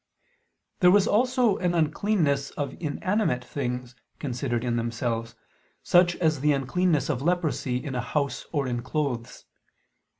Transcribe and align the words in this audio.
There 0.79 0.89
was 0.89 1.05
also 1.07 1.57
an 1.59 1.75
uncleanness 1.75 2.49
of 2.49 2.75
inanimate 2.79 3.45
things 3.45 3.95
considered 4.17 4.63
in 4.63 4.75
themselves, 4.75 5.35
such 5.83 6.15
as 6.15 6.39
the 6.39 6.53
uncleanness 6.53 7.07
of 7.07 7.21
leprosy 7.21 7.77
in 7.77 7.93
a 7.93 8.01
house 8.01 8.47
or 8.51 8.67
in 8.67 8.81
clothes. 8.81 9.45